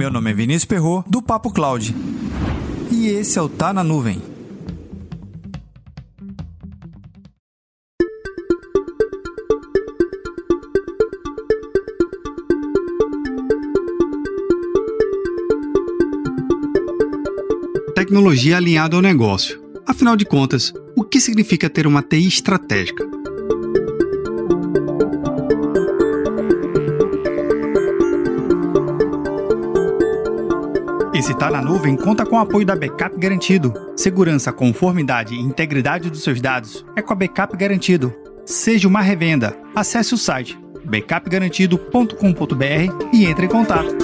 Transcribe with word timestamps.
Meu 0.00 0.10
nome 0.10 0.30
é 0.30 0.32
Vinícius 0.32 0.64
Perro 0.64 1.04
do 1.06 1.20
Papo 1.20 1.52
Cloud. 1.52 1.94
E 2.90 3.08
esse 3.08 3.38
é 3.38 3.42
o 3.42 3.50
Tá 3.50 3.70
na 3.70 3.84
Nuvem. 3.84 4.22
Tecnologia 17.94 18.56
alinhada 18.56 18.96
ao 18.96 19.02
negócio. 19.02 19.62
Afinal 19.86 20.16
de 20.16 20.24
contas, 20.24 20.72
o 20.96 21.04
que 21.04 21.20
significa 21.20 21.68
ter 21.68 21.86
uma 21.86 22.00
TI 22.02 22.26
estratégica? 22.26 23.06
Esse 31.20 31.34
Tá 31.34 31.50
na 31.50 31.60
Nuvem 31.60 31.96
conta 31.96 32.24
com 32.24 32.36
o 32.36 32.38
apoio 32.38 32.64
da 32.64 32.74
Backup 32.74 33.14
Garantido. 33.18 33.74
Segurança, 33.94 34.50
conformidade 34.50 35.34
e 35.34 35.38
integridade 35.38 36.08
dos 36.08 36.22
seus 36.22 36.40
dados 36.40 36.82
é 36.96 37.02
com 37.02 37.12
a 37.12 37.16
Backup 37.16 37.54
Garantido. 37.58 38.10
Seja 38.46 38.88
uma 38.88 39.02
revenda. 39.02 39.54
Acesse 39.76 40.14
o 40.14 40.16
site 40.16 40.58
backupgarantido.com.br 40.82 43.08
e 43.12 43.26
entre 43.26 43.44
em 43.44 43.48
contato. 43.50 43.94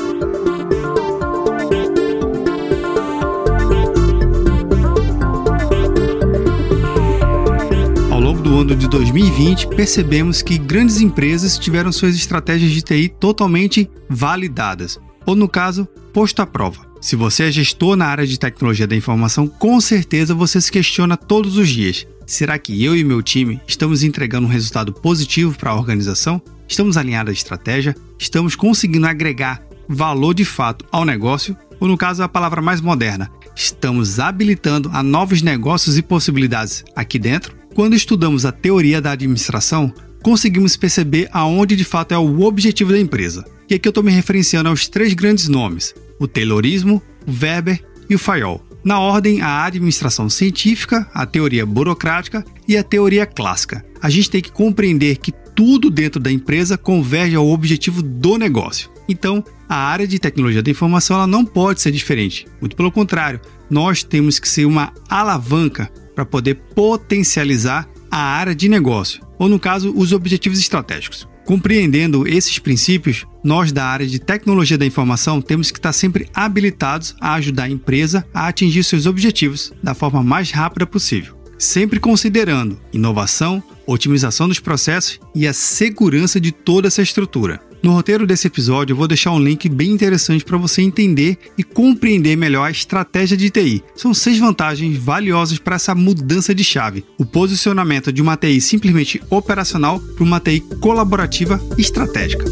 Ao 8.10 8.20
longo 8.20 8.42
do 8.42 8.58
ano 8.58 8.76
de 8.76 8.86
2020, 8.90 9.68
percebemos 9.68 10.42
que 10.42 10.58
grandes 10.58 11.00
empresas 11.00 11.58
tiveram 11.58 11.90
suas 11.90 12.14
estratégias 12.14 12.72
de 12.72 12.82
TI 12.82 13.08
totalmente 13.08 13.90
validadas, 14.06 15.00
ou 15.24 15.34
no 15.34 15.48
caso, 15.48 15.88
posto 16.12 16.42
à 16.42 16.46
prova. 16.46 16.85
Se 17.00 17.14
você 17.14 17.44
é 17.44 17.52
gestor 17.52 17.94
na 17.94 18.06
área 18.06 18.26
de 18.26 18.38
tecnologia 18.38 18.86
da 18.86 18.96
informação, 18.96 19.46
com 19.46 19.80
certeza 19.80 20.34
você 20.34 20.60
se 20.60 20.72
questiona 20.72 21.16
todos 21.16 21.56
os 21.56 21.68
dias: 21.68 22.06
será 22.26 22.58
que 22.58 22.82
eu 22.82 22.96
e 22.96 23.04
meu 23.04 23.22
time 23.22 23.60
estamos 23.66 24.02
entregando 24.02 24.46
um 24.46 24.50
resultado 24.50 24.92
positivo 24.92 25.56
para 25.56 25.70
a 25.70 25.76
organização? 25.76 26.40
Estamos 26.68 26.96
alinhados 26.96 27.30
à 27.30 27.32
estratégia? 27.32 27.94
Estamos 28.18 28.56
conseguindo 28.56 29.06
agregar 29.06 29.62
valor 29.88 30.34
de 30.34 30.44
fato 30.44 30.84
ao 30.90 31.04
negócio? 31.04 31.56
Ou, 31.78 31.86
no 31.86 31.96
caso, 31.96 32.22
a 32.22 32.28
palavra 32.28 32.62
mais 32.62 32.80
moderna, 32.80 33.30
estamos 33.54 34.18
habilitando 34.18 34.90
a 34.92 35.02
novos 35.02 35.42
negócios 35.42 35.98
e 35.98 36.02
possibilidades 36.02 36.82
aqui 36.94 37.18
dentro? 37.18 37.54
Quando 37.74 37.94
estudamos 37.94 38.46
a 38.46 38.52
teoria 38.52 39.00
da 39.00 39.12
administração, 39.12 39.92
conseguimos 40.22 40.76
perceber 40.76 41.28
aonde 41.30 41.76
de 41.76 41.84
fato 41.84 42.12
é 42.12 42.18
o 42.18 42.40
objetivo 42.40 42.90
da 42.90 42.98
empresa. 42.98 43.44
E 43.68 43.74
aqui 43.74 43.86
eu 43.86 43.90
estou 43.90 44.02
me 44.02 44.10
referenciando 44.10 44.68
aos 44.68 44.88
três 44.88 45.12
grandes 45.12 45.46
nomes: 45.46 45.94
o 46.18 46.26
Taylorismo, 46.26 47.02
o 47.26 47.30
Weber 47.30 47.82
e 48.08 48.14
o 48.14 48.18
Fayol. 48.18 48.64
Na 48.84 49.00
ordem, 49.00 49.42
a 49.42 49.64
administração 49.64 50.30
científica, 50.30 51.10
a 51.12 51.26
teoria 51.26 51.66
burocrática 51.66 52.44
e 52.68 52.76
a 52.76 52.84
teoria 52.84 53.26
clássica. 53.26 53.84
A 54.00 54.08
gente 54.08 54.30
tem 54.30 54.40
que 54.40 54.52
compreender 54.52 55.16
que 55.16 55.32
tudo 55.32 55.90
dentro 55.90 56.20
da 56.20 56.30
empresa 56.30 56.78
converge 56.78 57.34
ao 57.34 57.48
objetivo 57.48 58.02
do 58.02 58.36
negócio. 58.38 58.90
Então, 59.08 59.42
a 59.68 59.76
área 59.76 60.06
de 60.06 60.18
tecnologia 60.18 60.62
da 60.62 60.70
informação 60.70 61.16
ela 61.16 61.26
não 61.26 61.44
pode 61.44 61.80
ser 61.80 61.90
diferente. 61.90 62.46
Muito 62.60 62.76
pelo 62.76 62.92
contrário, 62.92 63.40
nós 63.68 64.04
temos 64.04 64.38
que 64.38 64.48
ser 64.48 64.66
uma 64.66 64.92
alavanca 65.08 65.90
para 66.14 66.24
poder 66.24 66.54
potencializar 66.74 67.88
a 68.10 68.18
área 68.18 68.54
de 68.54 68.68
negócio, 68.68 69.20
ou 69.38 69.48
no 69.48 69.58
caso, 69.58 69.92
os 69.96 70.12
objetivos 70.12 70.58
estratégicos. 70.58 71.28
Compreendendo 71.46 72.26
esses 72.26 72.58
princípios, 72.58 73.24
nós 73.42 73.70
da 73.70 73.86
área 73.86 74.04
de 74.04 74.18
tecnologia 74.18 74.76
da 74.76 74.84
informação 74.84 75.40
temos 75.40 75.70
que 75.70 75.78
estar 75.78 75.92
sempre 75.92 76.28
habilitados 76.34 77.14
a 77.20 77.34
ajudar 77.34 77.64
a 77.64 77.70
empresa 77.70 78.26
a 78.34 78.48
atingir 78.48 78.82
seus 78.82 79.06
objetivos 79.06 79.72
da 79.80 79.94
forma 79.94 80.24
mais 80.24 80.50
rápida 80.50 80.84
possível, 80.84 81.35
sempre 81.58 82.00
considerando 82.00 82.78
inovação, 82.92 83.62
otimização 83.86 84.48
dos 84.48 84.60
processos 84.60 85.20
e 85.34 85.46
a 85.46 85.52
segurança 85.52 86.40
de 86.40 86.52
toda 86.52 86.88
essa 86.88 87.02
estrutura. 87.02 87.60
No 87.82 87.92
roteiro 87.92 88.26
desse 88.26 88.48
episódio, 88.48 88.92
eu 88.92 88.96
vou 88.96 89.06
deixar 89.06 89.30
um 89.32 89.38
link 89.38 89.68
bem 89.68 89.90
interessante 89.90 90.44
para 90.44 90.56
você 90.56 90.82
entender 90.82 91.38
e 91.56 91.62
compreender 91.62 92.36
melhor 92.36 92.64
a 92.64 92.70
estratégia 92.70 93.36
de 93.36 93.48
TI. 93.48 93.82
São 93.94 94.12
seis 94.12 94.38
vantagens 94.38 94.98
valiosas 94.98 95.58
para 95.58 95.76
essa 95.76 95.94
mudança 95.94 96.54
de 96.54 96.64
chave: 96.64 97.04
o 97.18 97.24
posicionamento 97.24 98.12
de 98.12 98.20
uma 98.20 98.36
TI 98.36 98.60
simplesmente 98.60 99.22
operacional 99.30 100.00
para 100.00 100.24
uma 100.24 100.40
TI 100.40 100.60
colaborativa 100.80 101.60
estratégica. 101.78 102.44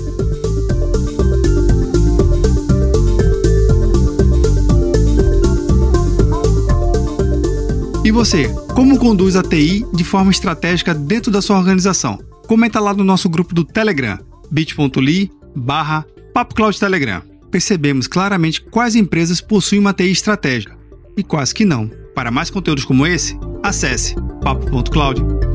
Você, 8.15 8.49
como 8.75 8.97
conduz 8.97 9.35
a 9.35 9.43
TI 9.43 9.85
de 9.93 10.05
forma 10.05 10.31
estratégica 10.31 10.95
dentro 10.95 11.33
da 11.33 11.43
sua 11.43 11.59
organização? 11.59 12.19
Comenta 12.47 12.79
lá 12.79 12.95
no 12.95 13.03
nosso 13.03 13.29
grupo 13.29 13.53
do 13.53 13.65
Telegram, 13.65 14.19
bit.ly 14.51 15.31
barra 15.55 16.07
Telegram. 16.79 17.23
Percebemos 17.51 18.07
claramente 18.07 18.63
quais 18.63 18.95
empresas 18.95 19.41
possuem 19.41 19.81
uma 19.81 19.93
TI 19.93 20.13
estratégica 20.13 20.79
e 21.17 21.25
quais 21.25 21.53
que 21.53 21.65
não. 21.65 21.91
Para 22.15 22.31
mais 22.31 22.51
conteúdos 22.51 22.85
como 22.85 23.05
esse, 23.05 23.37
acesse 23.65 24.15
papo.cloud. 24.43 25.54